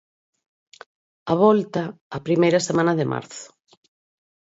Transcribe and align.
A 1.31 1.33
volta, 1.43 1.83
a 2.17 2.19
primeira 2.27 2.65
semana 2.67 2.93
de 2.99 3.05
marzo. 3.13 3.45